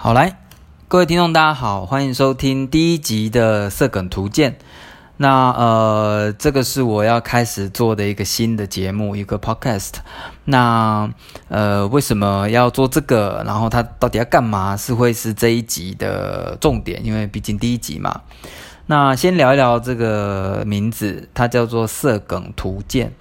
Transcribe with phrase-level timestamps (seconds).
[0.00, 0.38] 好，来，
[0.86, 4.56] 各位听众，大家好，欢迎收听第一集的色梗图鉴。
[5.16, 9.94] 那呃，这个是我要开始做的一个新的节目，一个 podcast。
[10.44, 11.10] 那
[11.48, 13.42] 呃，为什么要做这个？
[13.44, 14.76] 然后它到底要干嘛？
[14.76, 18.20] 是会是这一集的重点，因为毕竟第一集嘛。
[18.86, 23.12] 那先聊一聊这个名字，它叫做色梗图鉴。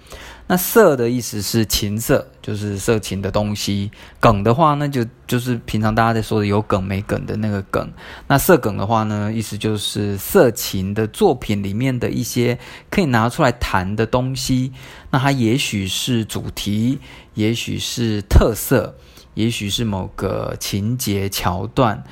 [0.49, 3.91] 那色的意思是情色，就是色情的东西。
[4.19, 7.91] 梗的话，那就就是平常大家在说的有梗没梗的那个梗。
[8.27, 12.57] 那色梗的话呢，意思就是色情的作品里面的一些
[12.89, 14.71] 可以拿出来谈的东西。
[15.11, 16.99] 那它也许是主题，
[17.33, 18.95] 也许是特色，
[19.33, 22.03] 也许是某个情节桥段。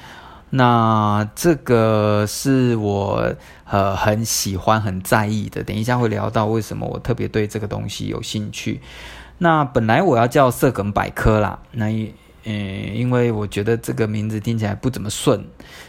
[0.55, 3.33] 那这个是我
[3.69, 5.63] 呃很喜欢、很在意的。
[5.63, 8.79] 等一下会聊到为什么我特别对这个东西有兴趣。
[9.37, 11.87] 那本来我要叫色梗百科啦，那
[12.45, 15.43] 嗯，因为我觉得这个名字听起来不怎么顺，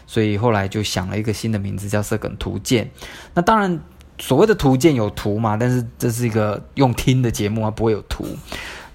[0.05, 2.89] 所以后来就想了一个新的名字叫色梗图鉴。
[3.35, 3.79] 那当然，
[4.17, 8.25] 所谓的图鉴有图嘛，但是这是一个用听的节目啊，不会有图。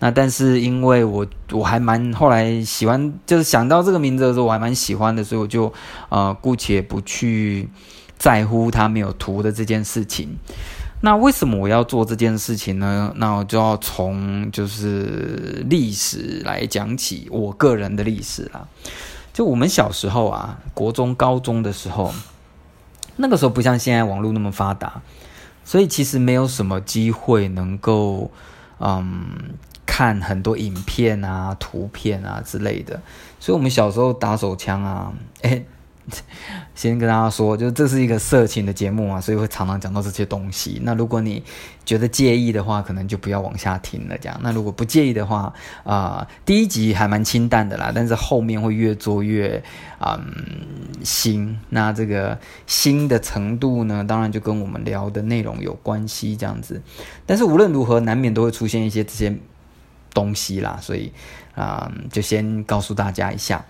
[0.04, 5.72] 那但是因为我我还蛮后来喜欢，就是想到这个名字的时候，我还蛮喜欢的，所以我就
[6.08, 7.68] 呃姑且不去
[8.18, 10.36] 在乎它没有图的这件事情。
[11.02, 13.12] 那为什么我要做这件事情呢？
[13.14, 18.66] 那我就要从就是历史来讲起，我个人的历史啦。
[19.32, 22.12] 就我们小时候啊，国中、高中的时候，
[23.14, 25.00] 那个时候不像现在网络那么发达，
[25.64, 28.32] 所以其实没有什么机会能够
[28.80, 29.28] 嗯。
[29.94, 32.98] 看很多影片啊、图片啊之类的，
[33.38, 35.12] 所以我们小时候打手枪啊，
[35.42, 35.62] 哎，
[36.74, 40.80] 先跟大家说，就这是一个色情的节目啊，所以会常常讲到这些东西。
[40.82, 41.44] 那如果你
[41.84, 44.16] 觉得介意的话，可能就不要往下听了。
[44.16, 45.52] 这样，那如果不介意的话，
[45.84, 49.62] 啊、第一集还蛮清淡的啦，但是后面会越做越
[49.98, 50.18] 嗯
[51.04, 51.54] 腥。
[51.68, 56.80] 那这个腥的程度呢，当然就跟我们聊的内容有关系，这样子。
[57.26, 59.36] 但是无论如何，难免都会出现一些这些。
[60.12, 61.12] 东西啦，所以
[61.54, 63.64] 啊、就先告诉大家一下。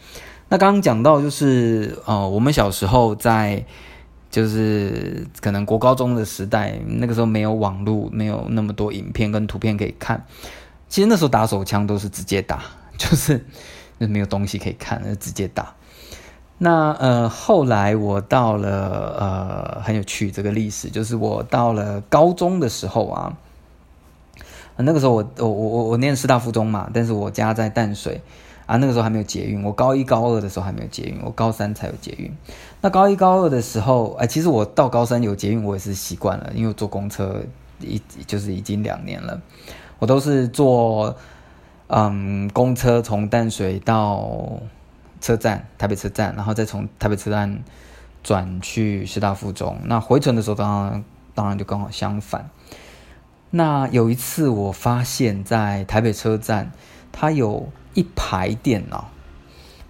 [0.48, 3.64] 那刚刚讲到就是，呃，我们小时候在
[4.30, 10.24] 就是可能国高中的时代，那个时候没有网络，没有那么多影片跟图片可以看。
[10.88, 12.62] 其实那时候打手枪都是直接打，
[12.96, 13.44] 就是
[13.98, 15.74] 那没有东西可以看，就直接打。
[16.58, 23.36] 那呃，后来我到了呃，很有趣这个历史，就是我到了高中的时候啊。
[24.76, 28.20] 那个时候我我我我我念师大附中嘛，但是我家在淡水
[28.66, 29.62] 啊，那个时候还没有捷运。
[29.62, 32.32] 我高一高二的时候还没有捷运，我高三才有捷运。
[32.80, 37.42] 那高一高二的时候，哎，其实我到高三有捷运，我也是习惯了，因为我坐公车
[37.80, 39.40] 一就是已经两年了，
[39.98, 41.14] 我都是坐
[41.88, 44.60] 嗯公车从淡水到
[45.20, 47.62] 车站台北车站，然后再从台北车站
[48.22, 49.76] 转去师大附中。
[49.84, 51.04] 那回程的时候当然
[51.34, 52.48] 当然就刚好相反。
[53.54, 56.72] 那有一次，我发现，在台北车站，
[57.12, 59.10] 它有一排电脑。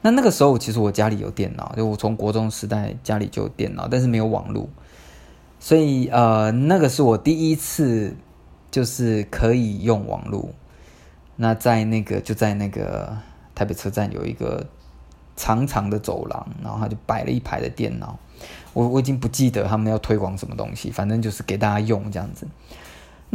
[0.01, 4.69] 那那个时候，其实我家里有电脑，就我从国中时代家里就有电脑，但是没有网络。
[5.61, 8.17] 所以，呃，那个是我第一次，
[8.69, 10.51] 就是可以用网络。
[11.37, 13.17] 那在那个就在那个
[13.55, 14.67] 台北车站有一个
[15.37, 18.19] 长长的走廊，然后他就摆了一排的电脑。
[18.73, 22.49] 我我已经不记得他们要推广什么东西，反正就是给大家用这样子。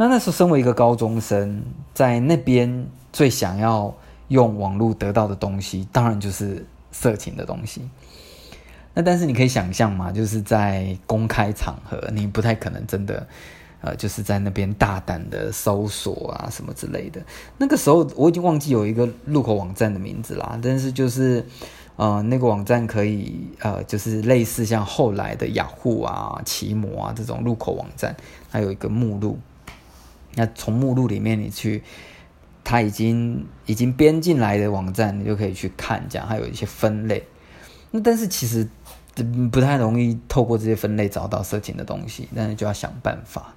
[0.00, 1.60] 那那时候，身为一个高中生，
[1.92, 3.92] 在那边最想要
[4.28, 7.82] 用网络得到的东西，当然就是色情的东西。
[8.94, 13.26] 那但是你可以想象嘛，就是在公开场合，你不太可能真的，
[13.80, 17.20] 呃，就是在那边大胆的搜索啊什么之类的。
[17.56, 21.44] 那个时候我已经忘记有一个入口网站的名字啦，但是就是，
[21.96, 28.14] 呃，那个网站可以，呃，就是类似像后来的雅虎啊、奇摩啊这种入口网站，
[28.52, 29.36] 它有一个目录。
[30.38, 31.82] 那从目录里面你去，
[32.62, 37.26] 它已经已经编进来的网站，你就可以去看，这样还有一些分类。
[37.90, 38.68] 那但是其实
[39.50, 43.52] 不太容易透过这些分类找到色情的东西，但是就要想办法。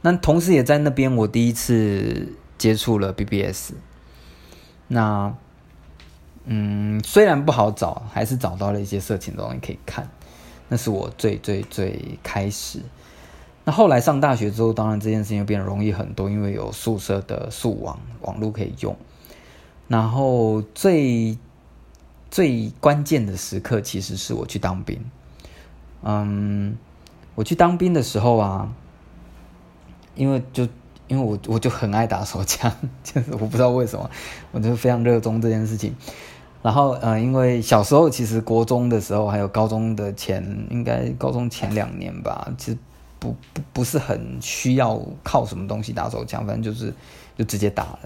[0.00, 3.72] 那同时也在那边，我第一次接触了 BBS。
[4.88, 5.34] 那
[6.46, 10.08] 嗯，虽然不好找，还是找到了一些色情的东西可以看。
[10.68, 12.80] 那是我最最最开始。
[13.64, 18.94] 那后来上大学之后，当然这件事情就变得容易很多，因为有宿舍的宿网网络可以用。
[19.88, 21.38] 然后最
[22.30, 24.98] 最关键的时刻，其实是我去当兵。
[26.02, 26.76] 嗯，
[27.34, 28.70] 我去当兵的时候啊，
[30.14, 30.68] 因为就
[31.08, 32.70] 因为我我就很爱打手枪，
[33.02, 34.10] 就是我不知道为什么，
[34.52, 35.94] 我就非常热衷这件事情。
[36.62, 42.78] 然后呃，因为小时候其实国中的时候，还有高中的前，应该高中前两年吧，其实
[43.24, 46.92] 不不不是很需要靠什么东西打手枪，反正就是
[47.38, 48.00] 就直接打了。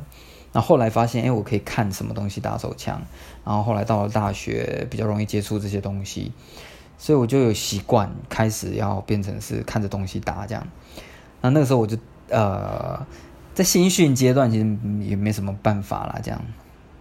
[0.53, 3.03] 然后后来发现，哎，我可以看什么东西打手枪。
[3.45, 6.33] 然后后来到了大学，比较容易接触这些东西，
[6.97, 10.67] 所以我就有习惯开始要变成是看着东西打这样。
[11.41, 11.97] 那那个时候我就
[12.29, 13.07] 呃，
[13.55, 16.41] 在新训阶段其实也没什么办法啦，这样，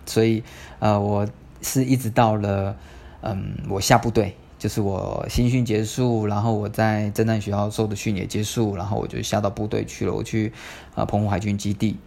[0.05, 0.43] 所以
[0.79, 1.27] 呃我。
[1.59, 2.77] 是一直到了，
[3.21, 10.13] 嗯，我下部队，就是我新训结束，然后我在政战学校受的训也结束，然后我就下到部队去了。
[10.13, 10.51] 我去
[10.95, 11.97] 啊澎湖海军基地，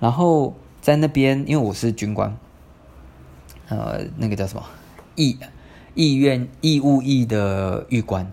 [0.00, 2.36] 然后在那边，因为我是军官，
[3.68, 4.64] 呃，那个叫什么
[5.16, 5.38] 义
[5.94, 8.32] 义愿义务役的预官。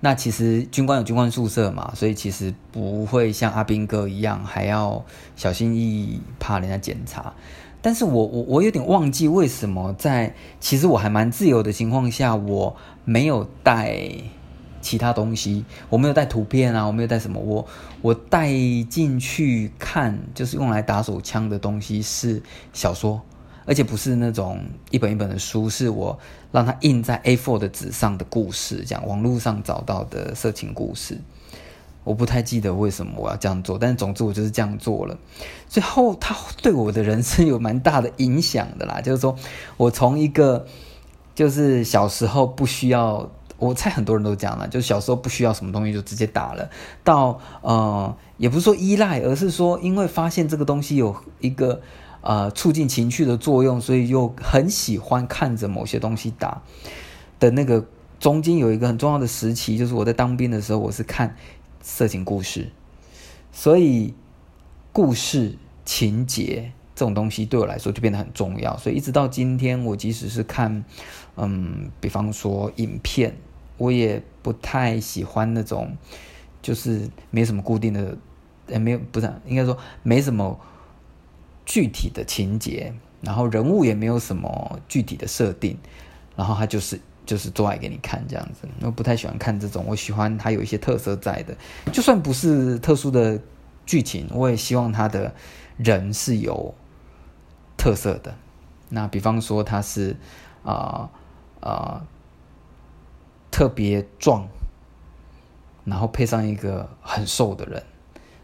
[0.00, 5.04] 那其实军官有军官宿舍嘛，所以其实不会像阿兵哥一样还要
[5.34, 7.34] 小心翼翼，怕人家检查。
[7.80, 13.96] 但是我我我有点忘记为什么在其实我还蛮自由的情况下，我没有带
[14.80, 17.66] 其他东西，我没有带图片啊，我没有带什么，我
[18.00, 18.48] 我带
[18.88, 22.42] 进去看就是用来打手枪的东西是
[22.72, 23.20] 小说，
[23.64, 24.60] 而且不是那种
[24.90, 26.18] 一本一本的书，是我
[26.50, 31.18] 让它印在 A4 的纸上的故事，这样网络上找到的色情故事。
[32.08, 35.18] 我不太记得为什么我要这样做，但总之我就是这样做了。
[35.68, 39.02] 最后，他对我的人生有蛮大的影响的啦。
[39.02, 39.36] 就是说
[39.76, 40.66] 我从一个
[41.34, 46.70] 就是小时候不需要，我猜很多人都讲了，就是小时候不需要什么东西就直接打了，
[47.04, 51.82] 到呃，也不是说依赖，而是说因为发现这个东西有一个
[52.22, 56.62] 呃促进情绪的作用，所以又很喜欢看着某些东西打
[57.38, 57.84] 的那个
[58.18, 61.36] 中间有一个很重要的时期，就是我在当兵的时候，我是看。
[61.90, 62.70] 色情故事，
[63.50, 64.12] 所以
[64.92, 65.56] 故事
[65.86, 68.76] 情节这种东西对我来说就变得很重要。
[68.76, 70.84] 所以一直到今天，我即使是看，
[71.36, 73.34] 嗯，比方说影片，
[73.78, 75.96] 我也不太喜欢那种
[76.60, 78.18] 就是没什么固定的，
[78.68, 80.60] 也没有不是应该说没什么
[81.64, 82.92] 具体的情节，
[83.22, 85.78] 然后人物也没有什么具体的设定，
[86.36, 87.00] 然后它就是。
[87.28, 91.54] 就是做爱给你看这样子，我不太喜欢看这种，我喜欢它有一些特色在的，
[91.92, 93.38] 就算不是特殊的
[93.84, 95.34] 剧情，我也希望他的
[95.76, 96.74] 人是有
[97.76, 98.34] 特色的。
[98.88, 100.16] 那比方说他是
[100.62, 101.10] 啊
[101.60, 102.02] 啊、
[103.50, 104.48] 特别壮，
[105.84, 107.82] 然后配上一个很瘦的人，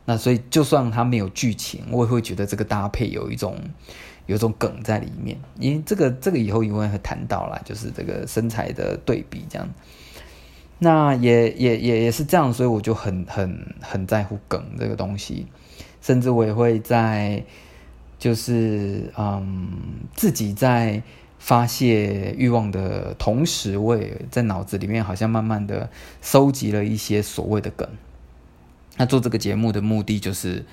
[0.04, 3.58] 那所以就算他没有剧情，我也会觉得这个搭配有一种。
[4.26, 9.68] 有种梗在里面，因为这个这个以后也会谈到啦，就是这个身材的对比这样。
[10.78, 15.46] 那也也也也是这样，所以我就很很很在乎梗这个东西，
[16.00, 17.44] 甚至我也会在
[18.18, 19.68] 就是嗯
[20.14, 21.02] 自己在
[21.38, 25.90] 发泄欲望的同时，我也在脑子里面好像慢慢的
[26.22, 27.86] 收集了一些所谓的梗。
[28.96, 30.64] 那做这个节目的目的就是。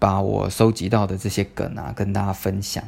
[0.00, 2.82] 把我收集到的这些梗啊，跟大家分享。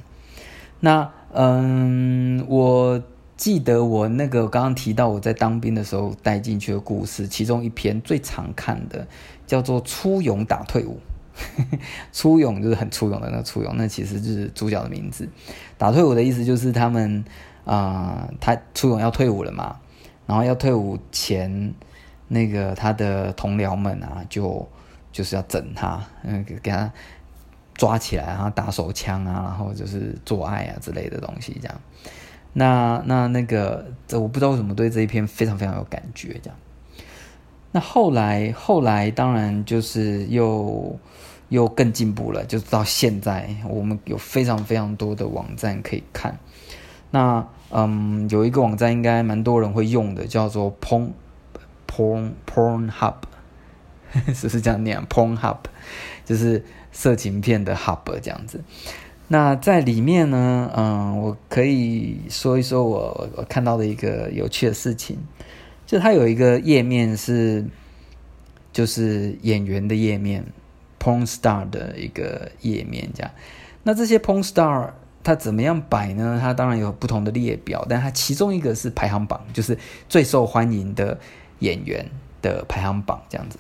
[0.81, 3.01] 那嗯，我
[3.37, 9.07] 记得我那个刚刚提到我在当兵的时候带进去的故事，其中一篇最常看的
[9.47, 10.99] 叫做“出勇打退伍”。
[12.13, 15.29] 出勇就是很出勇的那个粗勇，那其实就是主角的名字。
[15.79, 17.25] 打退伍的意思就是他们
[17.65, 19.77] 啊、他出勇要退伍了嘛，
[20.27, 21.75] 然后要退伍前，
[22.29, 24.67] 那个他的同僚们啊就。
[25.13, 26.91] 就是要整他，嗯，给他
[27.75, 31.81] 抓起来，然后打手枪啊，然后就是做爱啊之类的东西，这样。
[32.55, 36.59] 那那那个，这我不知道为什么对这一篇非常非常有感觉，这样。
[37.71, 40.99] 那后来后来，当然就是又
[41.49, 46.39] 又更进步了，就到现在，我们有非常非常多的网站可以看。
[47.11, 51.13] 那嗯，有一个网站应该蛮多人会用的，叫做 Porn
[51.89, 53.15] Porn Porn Hub。
[54.35, 55.59] 是不是这样念？Pornhub
[56.25, 58.63] 就是色情片的 hub 这样子。
[59.29, 65.17] 那在里面呢，嗯，我可以说一说我我看到的一个有趣的事情，
[65.87, 67.65] 就它有一个页面是，
[68.73, 70.45] 就是演员的页面
[71.01, 73.31] ，porn star 的一个页面这样。
[73.85, 74.91] 那这些 porn star
[75.25, 76.39] 它怎么样摆呢？
[76.39, 79.79] 它当然有不同的列表，但它其中一个是排行榜，就是
[80.11, 81.19] 最受欢迎的
[81.61, 82.05] 演员
[82.43, 83.59] 的排行榜这样子。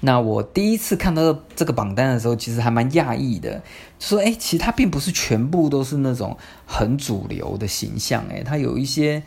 [0.00, 3.62] 那我第一次看到这个榜单的时候，其实还蛮讶异的，
[3.98, 6.36] 说，哎，其实它并不是全部都是那种
[6.66, 9.22] 很主流的形象，哎，它有一些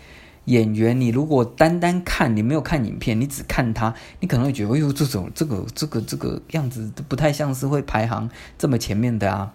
[0.45, 9.53] 演员，你如果单单看，你没有看影片，你只看他，你可能会觉得，哎呦，这种这个这个这个样子不太像是会排行这么前面的啊。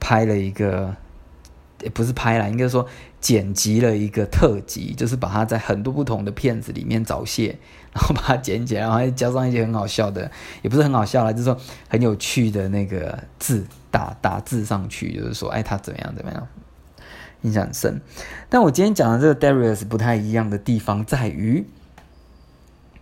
[0.00, 0.96] 拍了一个，
[1.82, 2.84] 也不是拍了，应该说
[3.20, 7.58] 剪辑了一个特辑，就是把他在很多不同的片子里面找泄，
[7.94, 10.28] 然后把它剪起来，然后加上一些很好笑的，
[10.62, 11.56] 也不是很好笑啦，就是说
[11.88, 16.48] 很有趣的那个字打打字上去，就是说，哎，他怎么样怎么样。
[17.42, 18.02] 印象很深，
[18.50, 21.64] 但我今天讲的这个 Darius 不太一样的地方在于，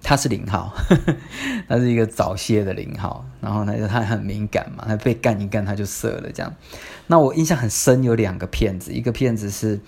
[0.02, 1.16] 他是零号，呵呵，
[1.68, 6.54] 他是一个早泄的零号，然后呢，他很敏感嘛，他被干一干他就射了这样。
[7.06, 9.80] 那我印象很深有两个片子，一个片子是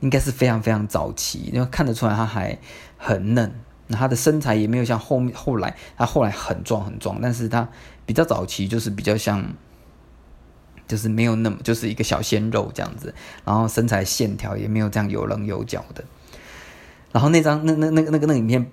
[0.00, 2.58] 应该是非常非常早期，因为看得出来他还
[2.96, 3.52] 很嫩，
[3.86, 7.68] 那他的身材也没有像后面后来他后来很壮很壮，但是他
[8.04, 9.44] 比较早期就是比较像。
[10.86, 16.04] 就是没有那么，就是一个小鲜肉这样子，然后身材线条也没有这样有棱有角的。
[17.10, 18.70] 然后那张那那那个那个那个影片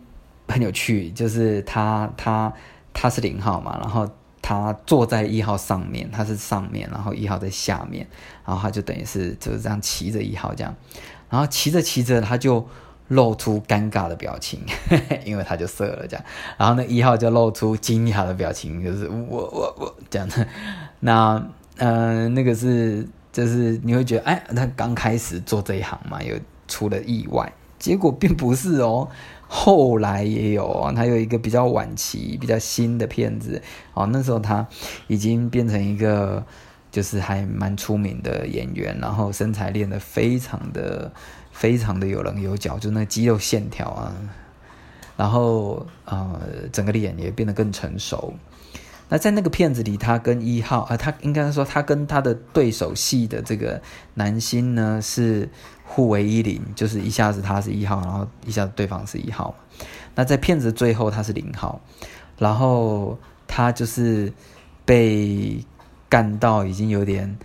[0.47, 2.51] 很有趣，就是他他
[2.93, 4.09] 他是零号嘛，然后
[4.41, 8.05] 他坐在一号上面，他是上面，然后一号在下面，
[8.45, 10.75] 然后他就等于是就是这样骑着一号这样，
[11.29, 12.67] 然后骑着骑着他就
[13.07, 14.59] 露出尴尬的表情，
[15.25, 16.25] 因为他就射了这样，
[16.57, 20.47] 然后那一号就露出惊讶的表情，就是我我我这样的
[20.99, 21.43] 那。
[21.77, 26.35] 嗯、呃，那个是，就是你会觉得，哎，他刚开始做这一行嘛，有
[26.67, 29.09] 出了意外，结果并不是哦，
[29.49, 33.59] 后来也有哦，他有一个比较晚期、比较新的片子，
[33.95, 34.67] 哦，那时候他
[35.07, 36.45] 已经变成一个，
[36.91, 41.11] 就是还蛮出名的演员，然后身材练得非常的、
[41.51, 44.13] 非常的有棱有角，就那肌肉线条啊，
[45.17, 46.39] 然后呃，
[46.71, 48.35] 整个脸也变得更成熟。
[49.09, 53.81] 那在那个片子里，他跟一号啊、他应该说他跟他的对手戏的这个
[54.13, 55.49] 男星呢是
[55.93, 59.53] 互为一零，就是一下子他是一号，然后一下子对方是一号。
[60.15, 61.81] 那在片子最后他是零号，
[62.37, 64.31] 然后他就是
[64.85, 65.61] 被
[66.07, 67.37] 干到已经有点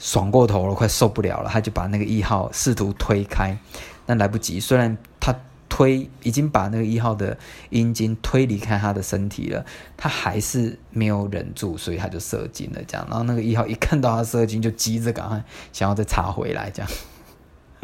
[0.00, 3.56] 爽过头了，快受不了了，他就把那个一号试图推开，
[4.04, 5.32] 但来不及，虽然他。
[5.70, 7.38] 推已经把那个一号的
[7.70, 9.64] 阴茎推离开他的身体了，
[9.96, 12.82] 他还是没有忍住，所以他就射精了。
[12.84, 16.68] 这样，然后那个一号一看到他射精，就急着赶快想要再插回来。
[16.70, 16.90] 这样，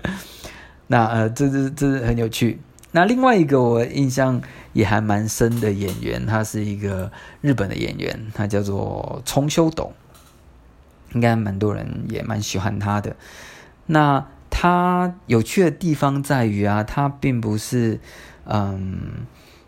[0.88, 2.60] 那呃，这这这很有趣。
[2.92, 4.40] 那另外一个我印象
[4.72, 7.10] 也还蛮深的演员，他是一个
[7.40, 9.92] 日本的演员，他叫做冲修斗，
[11.12, 13.16] 应该蛮多人也蛮喜欢他的。
[13.86, 14.26] 那。
[14.56, 17.98] 他有趣的地方在于啊，他并不是，
[18.44, 19.26] 嗯，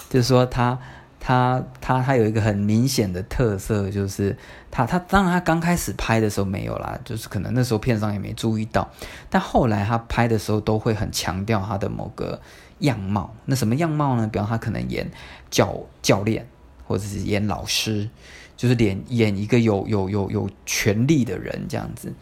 [0.09, 0.79] 就是说他
[1.27, 4.37] 他他他有一个很明显的特色，就是
[4.71, 8.89] 他他当然他刚开始拍的时候没有啦，就是可能那时候片商也没注意到，
[9.29, 12.41] 但后来他拍的时候都会很强调他的某个
[12.79, 13.35] 样貌。
[13.47, 14.29] 那什么样貌呢？
[14.33, 15.11] 比方他可能演
[15.51, 16.47] 教教练，
[16.87, 18.09] 或者是演老师，
[18.57, 22.15] 就是演演一个有有有有权力的人这样子。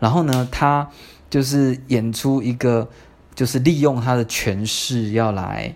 [0.00, 0.90] 然后呢，他。
[1.30, 2.88] 就是演出一个，
[3.34, 5.74] 就是利用他的权势要来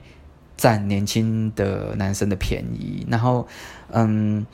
[0.63, 3.49] 占年轻的男生的便宜，然后，
[3.91, 4.47] 嗯，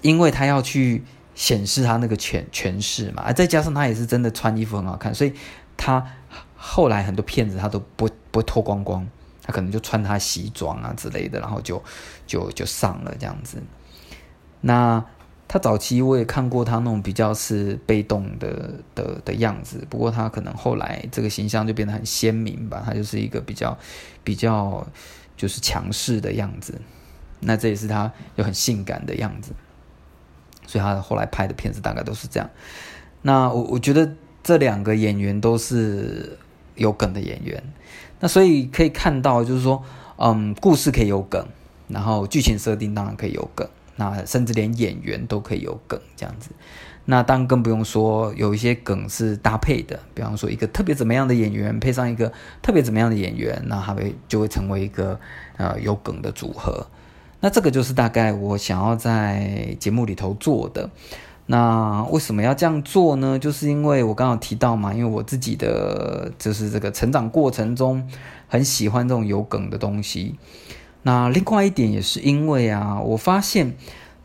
[0.00, 1.04] 因为他要去
[1.34, 5.34] 显示他那个权权势嘛，再加上他也是真的穿衣服很好看，所以
[5.76, 6.02] 他
[6.56, 9.06] 后来很多骗子他都不不脱光光，
[9.42, 11.84] 他可能就穿他西装啊之类的，然后就
[12.26, 13.62] 就就上了这样子。
[14.62, 15.04] 那
[15.48, 23.76] 他早期我也看过他那种比较是被动的的的样子，不过他可能后来这个形象就变得很鲜明吧，他就是一个比较
[24.22, 24.86] 比较
[25.38, 26.78] 就是强势的样子，
[27.40, 29.52] 那这也是他有很性感的样子，
[30.66, 32.50] 所以他后来拍的片子大概都是这样。
[33.22, 34.12] 那我我觉得
[34.42, 36.38] 这两个演员都是
[36.74, 37.62] 有梗的演员，
[38.20, 39.82] 那所以可以看到就是说，
[40.16, 41.46] 嗯，故事可以有梗，
[41.88, 43.66] 然后剧情设定当然可以有梗。
[43.98, 46.50] 那甚至连演员都可以有梗这样子，
[47.04, 55.18] 那当然更不用说有一些梗是搭配的，比方说一个特别怎么样的演员配上一个特别怎么样的演员，那他会就会成为一个
[55.56, 56.86] 呃有梗的组合。
[57.40, 60.88] 那这个就是大概我想要在节目里头做的。
[61.50, 63.38] 那为什么要这样做呢？
[63.38, 68.06] 就是因为我刚刚提到嘛，因为我自己的就是这个成长过程中
[68.46, 70.36] 很喜欢这种有梗的东西。
[71.02, 73.76] 那另外一点也是因为啊，我发现，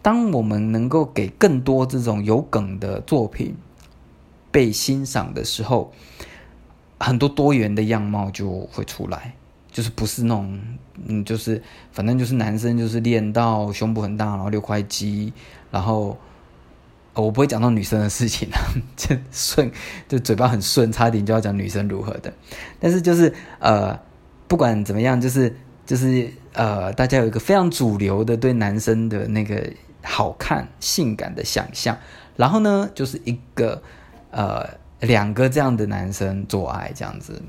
[0.01, 3.55] 当我们能够给更多这种有梗的作品
[4.51, 5.93] 被欣赏的时候，
[6.99, 9.35] 很多多元的样貌就会出来，
[9.71, 10.59] 就是不是那种，
[11.05, 11.61] 嗯，就是
[11.91, 15.31] 反正就是男生就是练到胸部很大，然后六块肌，
[15.71, 16.17] 然后
[17.13, 18.59] 我不会讲到女生的事情啊，
[18.97, 19.71] 就顺，
[20.09, 22.33] 就嘴巴很顺，差点就要讲女生如何的，
[22.79, 23.97] 但是就是呃，
[24.47, 26.33] 不管怎么样，就是就是。
[26.53, 29.71] 呃，大家有一个非常主流的对男生的那个
[30.03, 31.97] 好看、性感的想象，
[32.35, 33.81] 然后呢，就是一个
[34.31, 34.67] 呃
[35.01, 37.41] 两个这样的男生做爱这样子。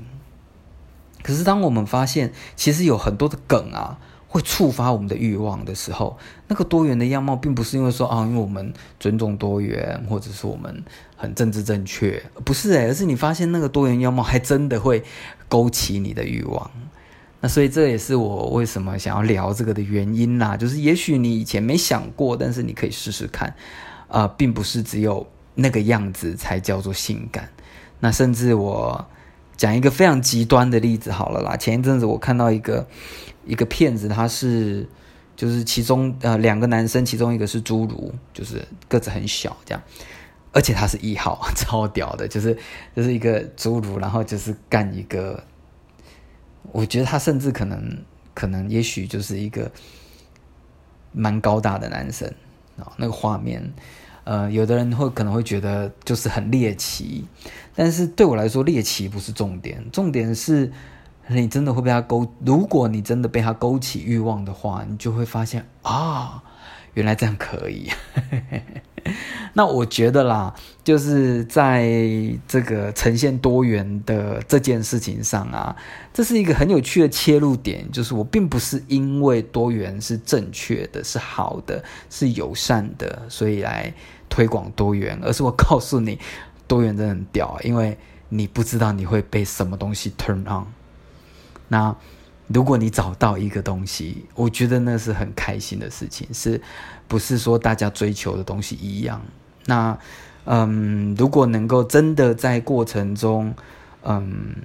[1.21, 10.83] 可是当我们发现其实有很多的梗啊，会触发我们的欲望的时候，那个多元的样貌，并不是因为说啊，因为我们尊重多元，或者是我们
[11.15, 15.03] 很政治正确，不是诶，而是你发现那个多元样貌还真的会
[15.47, 16.71] 勾起你的欲望。
[17.45, 23.55] 那所以这也是我为什么想要聊这个的原因啦，就是也许你以前没想过，但是你可以试试看，
[24.07, 27.47] 啊、并不是只有那个样子才叫做性感。
[27.99, 29.07] 那甚至我
[29.55, 32.87] 讲一个非常极端的例子好了啦，前一阵子我看到一个
[33.45, 34.89] 一个骗子，他是
[35.35, 39.83] 就是其中呃两个男生，其中一个是侏儒，就是个子很小这样，
[40.51, 42.57] 而且他是一号， 超屌的，就是
[42.95, 45.43] 就是一个侏儒，然后就是干一个。
[46.71, 47.97] 我觉得他甚至可能，
[48.33, 49.71] 可能也许就是一个
[51.11, 52.27] 蛮高大的男生
[52.77, 52.91] 啊。
[52.97, 53.73] 那个画面，
[54.23, 57.25] 呃，有的人会可能会觉得就是很猎奇，
[57.75, 60.71] 但是对我来说，猎奇不是重点，重点是
[61.27, 62.31] 你真的会被他勾。
[62.45, 66.43] 如果你真的被他勾起欲望的话，你就会发现啊，
[66.93, 67.89] 原来这样可以。
[69.53, 71.87] 那我觉得啦，就是在
[72.47, 75.75] 这个呈现多元的这件事情上啊，
[76.13, 77.89] 这是一个很有趣的切入点。
[77.91, 83.93] 就是我并不是因为多元是正确的、是好的、是友善的，所以来
[84.27, 86.19] 推广多元，而是我告诉你，
[86.67, 87.97] 多元真的很屌，因为
[88.29, 90.65] 你不知道你会被什么东西 turn on。
[91.67, 91.95] 那
[92.47, 96.61] 如果你找到一个东西，我觉得那是很开心的事情，是
[97.07, 99.21] 不是说大家追求的东西一样？
[99.65, 99.97] 那，
[100.45, 103.53] 嗯，如果能够真的在过程中，
[104.03, 104.55] 嗯，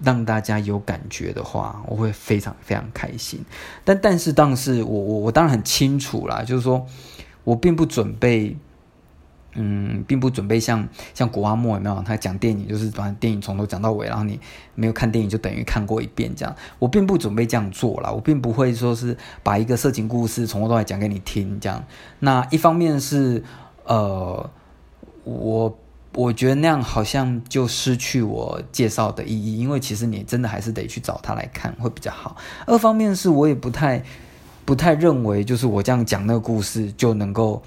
[0.00, 3.40] 让大家有感觉的话，我会非常非常开心。
[3.84, 6.86] 但但是，当是我我我当然很清楚啦，就是说
[7.44, 8.56] 我并不准备。
[9.54, 12.02] 嗯，并不准备像像古阿莫有没有？
[12.02, 14.40] 他讲电影就是把电影从头讲到尾，然后你
[14.74, 16.56] 没有看电影就等于看过一遍这样。
[16.78, 21.84] 我并不准备这样做啦，我并不会说是把一个色情故事从头到尾讲给你听这样。
[22.20, 23.44] 那一方面是
[23.84, 24.50] 呃，
[25.24, 25.78] 我
[26.14, 32.38] 我觉得那样好像就失去我介绍的意义，因为其实你真的还是得去找他来看会比较好。
[32.66, 34.02] 二方面是我也不太
[34.64, 37.62] 不太认为，就是我这样讲那个故事就能够。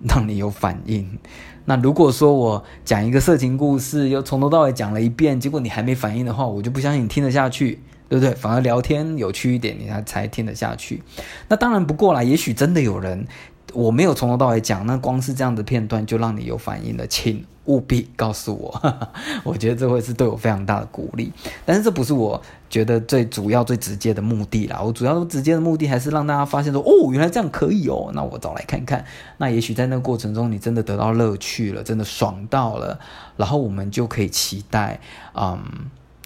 [0.00, 1.18] 让你有反应。
[1.64, 8.34] 那如果说我讲一个色情故事，又从头到尾讲了一遍，结果你还没反应的话，我就不相信你听得下去，对不对？
[8.34, 11.02] 反而聊天有趣一点，你才才听得下去。
[11.48, 13.26] 那当然不过啦，也许真的有人。
[13.74, 18.96] 我没有从头到尾讲，那光是这样的片段就让你有反应了，请务必告诉我，
[19.44, 21.32] 我觉得这会是对我非常大的鼓励。
[21.64, 24.80] 但是这不是我觉得最主要、最直接的目的啦。
[24.82, 29.04] 我主要直接的目的还是让大家发现说，哦，原来这样可以哦，那我找来看看。
[29.36, 32.98] 那也许在那个过程中，你真的得到乐趣了，真的爽到了，
[33.36, 34.98] 然后我们就可以期待，
[35.34, 35.62] 嗯，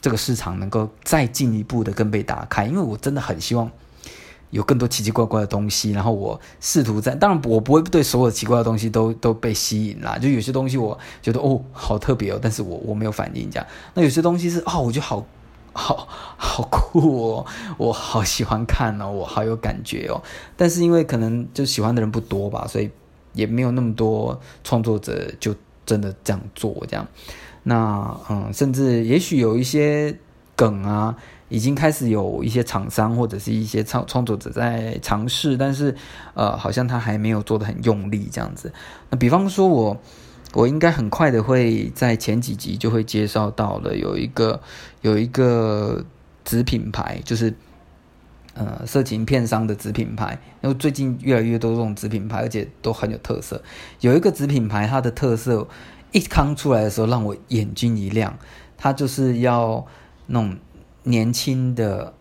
[0.01, 2.65] 这个市场能够再进一步的更被打开。
[2.65, 3.71] 因为我真的很希望。
[4.53, 13.67] 有更多奇奇怪怪的东西，然后我试图在，当然我不会对所有奇怪的东西都都被吸引啦，就有些东西我觉得哦好特别哦，但是我我没有反应这样。
[13.95, 15.27] 那有些东西是哦，我就好
[15.73, 17.47] 好 好酷哦，
[17.79, 20.23] 我好喜欢看哦，我好有感觉哦。
[20.55, 22.91] 但是因为可能就喜欢的人不多吧，所以
[23.33, 25.55] 也没有那么多创作者就
[25.87, 27.07] 真的这样做这样。
[27.63, 30.15] 那嗯，甚至也许有一些
[30.55, 31.17] 梗啊，
[31.53, 35.95] 已经开始有一些厂商或者是一些创创作者在尝试，但是
[36.33, 38.73] 呃，好像他还没有做得很用力这样子。
[39.11, 40.01] 那比方说我，
[40.55, 44.63] 我应该很快的会在前几集就会介绍到了有一个
[45.03, 46.03] 有一个
[46.43, 47.55] 子品牌，就是
[48.55, 53.63] 呃色情片商的子品牌，因为最近越来越多这种子品牌，而且都很有特色。
[54.01, 55.69] 有一个子品牌，它的特色。
[56.13, 58.39] 一刚出来的时候，让我眼睛一亮。
[58.77, 59.87] 它就是要
[60.27, 60.59] 那种
[61.05, 62.15] 年轻的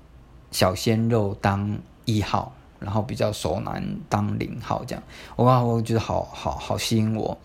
[0.52, 5.04] 小鲜肉当一号，然后比较熟男当零号这样。
[5.36, 7.38] 哇，我觉得好好好吸引我。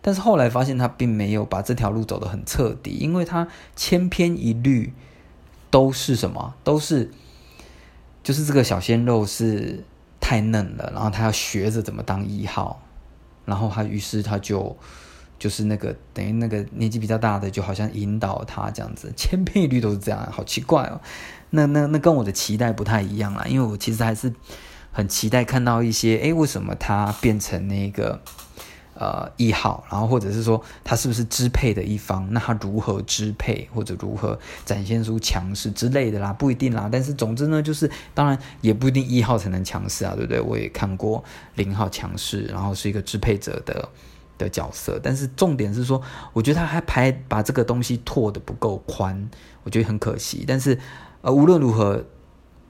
[0.00, 4.92] 但是后来发现他并没有把这条路走得很彻底，因为他千篇一律
[5.70, 6.54] 都是什么？
[6.64, 7.10] 都是
[8.22, 9.84] 就是这个小鲜肉是
[10.20, 12.80] 太嫩了，然后他要学着怎么当一号，
[13.44, 14.76] 然后他于是他就。
[15.38, 21.00] 就是那个等于那个年纪比较大的，就好像引导他这样子， 千篇一律都是这样，好奇怪哦。
[21.50, 24.32] 那那那跟我的期待不太一样啦，因为我其实还是
[24.92, 28.20] 很期待看到一些，诶，为什么他变成那个
[28.94, 32.28] 呃一号，然后或者是说他是不是支配的一方？
[32.32, 36.32] 那他如何支配，或者如何展现出强势之类的啦？
[36.32, 36.88] 不一定啦。
[36.90, 40.40] 但是总之呢，就是当然也不一定一号才能强势啊，对不对？
[40.40, 41.22] 我也看过
[41.54, 43.88] 零号强势，然后是一个支配者的。
[44.38, 46.00] 的角色，但是重点是说，
[46.32, 49.28] 我觉得他还拍把这个东西拓得不够宽，
[49.64, 50.44] 我觉得很可惜。
[50.46, 50.78] 但是，
[51.20, 52.04] 呃，无论如何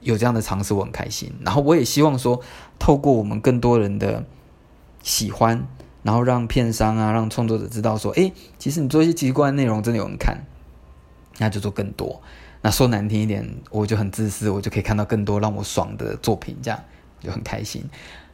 [0.01, 1.31] 有这样的尝试，我很开心。
[1.45, 2.41] 然后我也希望说，
[2.77, 4.25] 透过我们更多人的
[5.03, 5.67] 喜欢，
[6.03, 10.45] 然后让片商啊，让创作者知道说，诶，其实你做一些奇怪的内容，真的有人看，
[11.37, 12.21] 那就做更多。
[12.61, 16.77] 那说难听一点，我就很自私，我就可以看到更多让我爽的作品，这样
[17.21, 17.83] 就很开心。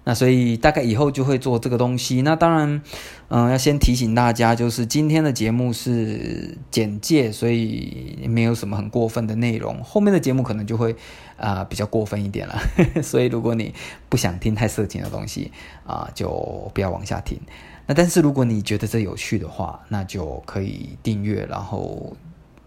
[0.07, 2.21] 那所以大概以后就会做这个东西。
[2.21, 2.81] 那当然，
[3.27, 9.83] 嗯、要先提醒大家，就是今天的节目是简介，所以没有什么很过分的内容。
[9.83, 10.95] 后面的节目可能就会
[11.37, 12.55] 啊、比较过分一点了。
[13.01, 13.73] 所以如果你
[14.07, 15.51] 不想听太色情的东西
[15.85, 17.39] 啊、就不要往下听。
[17.87, 22.15] 那但是如果你觉得这有趣的话，那就可以订阅，然后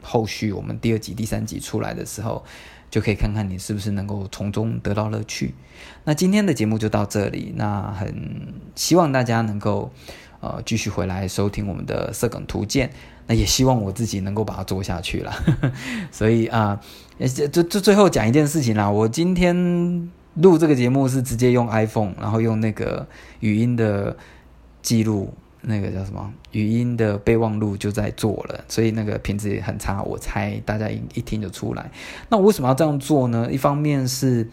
[0.02, 2.44] 后续我们第二集、第三集出来的时候。
[2.90, 5.54] 就可以看看你是不是能够从中得到乐趣。
[6.04, 9.92] 那今天的节目就到这里，那很希望大家能够
[10.40, 12.90] 呃继续回来收听我们的色梗图鉴。
[13.26, 15.32] 那也希望我自己能够把它做下去了。
[16.10, 16.80] 所以啊，
[17.18, 23.06] 这这最后讲一件事情啦，我今天录这个节目是直接用 iPhone，然后用那个
[23.40, 24.16] 语音的
[24.80, 25.34] 记录。
[25.60, 31.90] 那个叫什么语音的备忘录就在做了，所以那个品质也很差，我猜大家一一听就出来。
[32.28, 33.50] 那我为什么要这样做呢？
[33.50, 34.48] 一方面是，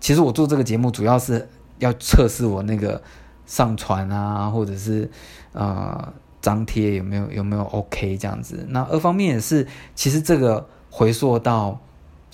[0.00, 3.02] 其实我做这个节目主要是要测试我那个
[3.46, 5.10] 上传啊，或者是
[5.52, 8.64] 呃张贴有没有有没有 OK 这样子。
[8.68, 11.80] 那二方面也是，其实这个回溯到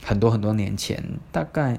[0.03, 1.03] 很多很多年前，
[1.33, 1.79] 大概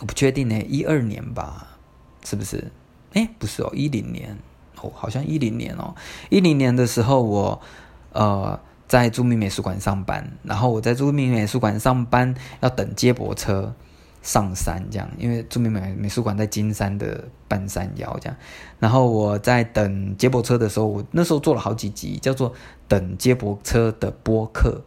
[0.00, 1.76] 我不确定呢，一二年吧，
[2.24, 2.72] 是不是？
[3.12, 4.38] 哎，不是哦，一零年。
[4.90, 5.94] 好像一零年哦，
[6.30, 7.60] 一零年的时候我，
[8.12, 13.74] 呃在著名美术馆上班，然后我在著名美术馆上班要等接驳车
[14.22, 18.36] 上山，这样，因为著名美美术馆在金山的半山腰这样，
[18.78, 22.52] 然后我在等接驳车的时候，我那时候做了好几集，叫做
[22.86, 24.82] 等接驳车的播客，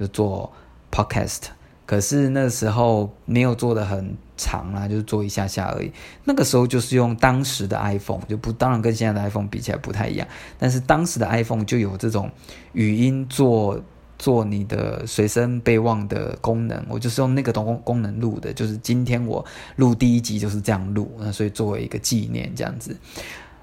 [0.00, 0.52] 就做
[0.90, 1.42] podcast。
[1.86, 5.92] 可是那时候没有做得很长啦，就是做一下下而已。
[6.24, 10.26] 那个时候就是用当时的 iPhone，就不当然跟现在的 iPhone 比起来不太一样。
[10.58, 12.30] 但是当时的 iPhone 就有这种
[12.72, 13.80] 语音做
[14.18, 18.52] 做你的随身备忘的功能，我就是用那个功功能录的。
[18.52, 19.44] 就是今天我
[19.76, 22.96] 录第一集就是这样录，那所以作为一个纪念这样子。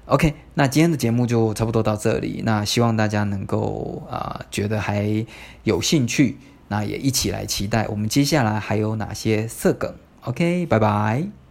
[0.06, 2.42] OK，那今天的节目就差不多到这里。
[2.44, 5.24] 那希望大家能够啊、觉得还
[5.64, 6.36] 有兴趣。
[6.68, 9.94] 那也一起来期待我们接下来还有哪些色梗。
[10.24, 11.41] OK，拜拜。